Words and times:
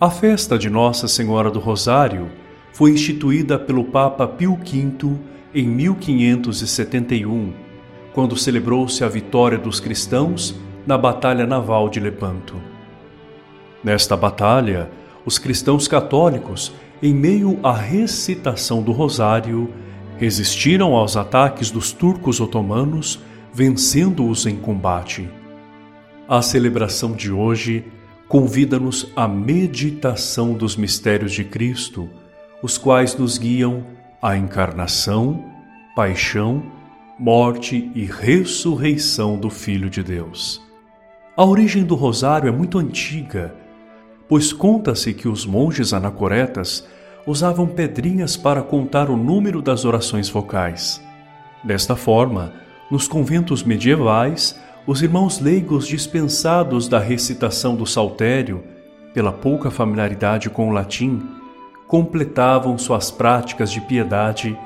A 0.00 0.10
festa 0.10 0.56
de 0.56 0.70
Nossa 0.70 1.08
Senhora 1.08 1.50
do 1.50 1.58
Rosário 1.58 2.30
foi 2.72 2.92
instituída 2.92 3.58
pelo 3.58 3.82
Papa 3.82 4.28
Pio 4.28 4.54
V 4.54 5.18
em 5.52 5.66
1571, 5.66 7.52
quando 8.14 8.36
celebrou-se 8.36 9.02
a 9.02 9.08
vitória 9.08 9.58
dos 9.58 9.80
cristãos 9.80 10.54
na 10.86 10.96
Batalha 10.96 11.48
Naval 11.48 11.88
de 11.88 11.98
Lepanto. 11.98 12.54
Nesta 13.82 14.16
batalha, 14.16 14.88
os 15.26 15.36
cristãos 15.36 15.88
católicos, 15.88 16.72
em 17.02 17.12
meio 17.12 17.58
à 17.64 17.72
recitação 17.72 18.80
do 18.80 18.92
Rosário, 18.92 19.68
resistiram 20.16 20.94
aos 20.94 21.16
ataques 21.16 21.72
dos 21.72 21.90
turcos 21.90 22.40
otomanos, 22.40 23.18
vencendo-os 23.52 24.46
em 24.46 24.54
combate. 24.54 25.28
A 26.28 26.40
celebração 26.40 27.14
de 27.14 27.32
hoje 27.32 27.84
convida-nos 28.28 29.10
à 29.16 29.26
meditação 29.26 30.52
dos 30.52 30.76
mistérios 30.76 31.32
de 31.32 31.44
Cristo, 31.44 32.08
os 32.62 32.76
quais 32.76 33.16
nos 33.16 33.38
guiam 33.38 33.84
à 34.20 34.36
encarnação, 34.36 35.44
paixão, 35.96 36.62
morte 37.18 37.90
e 37.94 38.04
ressurreição 38.04 39.38
do 39.38 39.48
Filho 39.48 39.88
de 39.88 40.02
Deus. 40.02 40.62
A 41.36 41.44
origem 41.44 41.84
do 41.84 41.94
rosário 41.94 42.48
é 42.48 42.52
muito 42.52 42.78
antiga, 42.78 43.54
pois 44.28 44.52
conta-se 44.52 45.14
que 45.14 45.26
os 45.26 45.46
monges 45.46 45.92
anacoretas 45.92 46.86
usavam 47.26 47.66
pedrinhas 47.66 48.36
para 48.36 48.62
contar 48.62 49.08
o 49.08 49.16
número 49.16 49.62
das 49.62 49.84
orações 49.84 50.28
vocais. 50.28 51.00
Desta 51.64 51.96
forma, 51.96 52.52
nos 52.90 53.08
conventos 53.08 53.62
medievais, 53.62 54.58
os 54.88 55.02
irmãos 55.02 55.38
leigos 55.38 55.86
dispensados 55.86 56.88
da 56.88 56.98
recitação 56.98 57.76
do 57.76 57.84
saltério, 57.84 58.64
pela 59.12 59.30
pouca 59.30 59.70
familiaridade 59.70 60.48
com 60.48 60.70
o 60.70 60.72
latim, 60.72 61.20
completavam 61.86 62.78
suas 62.78 63.10
práticas 63.10 63.70
de 63.70 63.82
piedade 63.82 64.58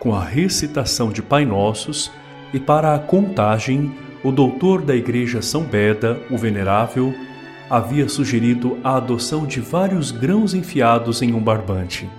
com 0.00 0.16
a 0.16 0.24
recitação 0.24 1.12
de 1.12 1.22
Pai 1.22 1.44
Nossos 1.44 2.10
e 2.52 2.58
para 2.58 2.92
a 2.92 2.98
contagem, 2.98 3.94
o 4.24 4.32
doutor 4.32 4.82
da 4.82 4.96
Igreja 4.96 5.40
São 5.40 5.62
Beda, 5.62 6.20
o 6.28 6.36
Venerável, 6.36 7.14
havia 7.70 8.08
sugerido 8.08 8.78
a 8.82 8.96
adoção 8.96 9.46
de 9.46 9.60
vários 9.60 10.10
grãos 10.10 10.54
enfiados 10.54 11.22
em 11.22 11.32
um 11.32 11.40
barbante. 11.40 12.10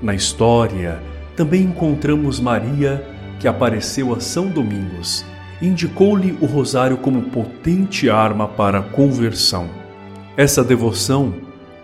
Na 0.00 0.14
história, 0.14 0.98
também 1.36 1.64
encontramos 1.64 2.40
Maria, 2.40 3.06
que 3.38 3.46
apareceu 3.46 4.14
a 4.14 4.20
São 4.20 4.48
Domingos 4.48 5.26
indicou-lhe 5.60 6.36
o 6.40 6.46
rosário 6.46 6.96
como 6.96 7.22
potente 7.22 8.08
arma 8.08 8.48
para 8.48 8.78
a 8.78 8.82
conversão. 8.82 9.68
Essa 10.36 10.64
devoção, 10.64 11.34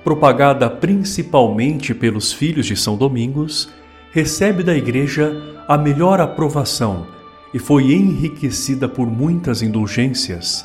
propagada 0.03 0.71
principalmente 0.71 1.95
pelos 1.95 2.33
filhos 2.33 2.67
de 2.67 2.77
São 2.77 2.97
Domingos, 2.97 3.69
recebe 4.13 4.63
da 4.63 4.75
Igreja 4.75 5.37
a 5.69 5.77
melhor 5.77 6.21
aprovação 6.21 7.07
e 7.53 7.59
foi 7.59 7.93
enriquecida 7.93 8.89
por 8.89 9.07
muitas 9.07 9.63
indulgências. 9.63 10.65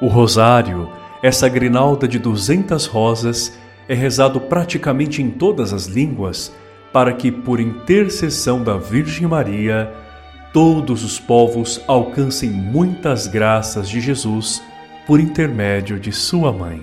O 0.00 0.06
rosário, 0.06 0.88
essa 1.22 1.48
grinalda 1.48 2.08
de 2.08 2.18
duzentas 2.18 2.86
rosas, 2.86 3.58
é 3.88 3.94
rezado 3.94 4.40
praticamente 4.40 5.22
em 5.22 5.30
todas 5.30 5.72
as 5.72 5.86
línguas 5.86 6.54
para 6.92 7.12
que, 7.12 7.30
por 7.30 7.60
intercessão 7.60 8.62
da 8.62 8.76
Virgem 8.76 9.26
Maria, 9.26 9.92
todos 10.52 11.04
os 11.04 11.18
povos 11.18 11.80
alcancem 11.86 12.50
muitas 12.50 13.26
graças 13.26 13.88
de 13.88 14.00
Jesus 14.00 14.62
por 15.06 15.20
intermédio 15.20 15.98
de 15.98 16.12
sua 16.12 16.52
mãe. 16.52 16.82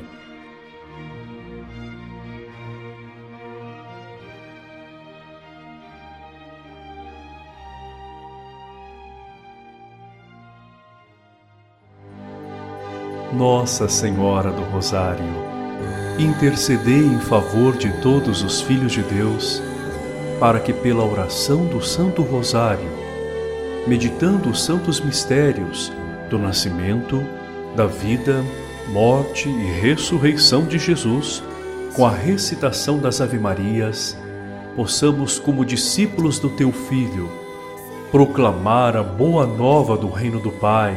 Nossa 13.34 13.88
Senhora 13.90 14.50
do 14.50 14.64
Rosário, 14.72 15.24
intercedei 16.18 17.06
em 17.06 17.20
favor 17.20 17.78
de 17.78 17.92
todos 18.02 18.42
os 18.42 18.62
filhos 18.62 18.94
de 18.94 19.04
Deus, 19.04 19.62
para 20.40 20.60
que 20.60 20.74
pela 20.74 21.06
oração 21.06 21.66
do 21.66 21.84
Santo 21.84 22.24
Rosário 22.24 23.07
meditando 23.88 24.50
os 24.50 24.64
santos 24.64 25.00
mistérios 25.00 25.92
do 26.30 26.38
nascimento, 26.38 27.24
da 27.74 27.88
vida, 27.88 28.44
morte 28.90 29.48
e 29.48 29.80
ressurreição 29.80 30.66
de 30.66 30.78
Jesus, 30.78 31.42
com 31.94 32.06
a 32.06 32.12
recitação 32.12 33.00
das 33.00 33.22
Ave-Marias, 33.22 34.18
possamos, 34.76 35.40
como 35.40 35.66
discípulos 35.66 36.38
do 36.38 36.50
Teu 36.50 36.72
Filho, 36.72 37.30
proclamar 38.12 38.98
a 38.98 39.04
boa 39.04 39.48
nova 39.48 39.98
do 39.98 40.10
Reino 40.10 40.40
do 40.40 40.52
Pai, 40.52 40.96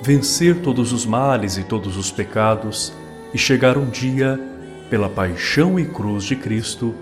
vencer 0.00 0.62
todos 0.62 0.92
os 0.92 1.04
males 1.04 1.58
e 1.58 1.62
todos 1.62 1.96
os 1.98 2.10
pecados 2.10 2.92
e 3.34 3.38
chegar 3.38 3.76
um 3.76 3.86
dia, 3.86 4.40
pela 4.88 5.10
paixão 5.10 5.78
e 5.78 5.84
cruz 5.84 6.24
de 6.24 6.34
Cristo, 6.34 6.94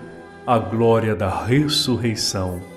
à 0.45 0.59
glória 0.59 1.15
da 1.15 1.45
ressurreição 1.45 2.76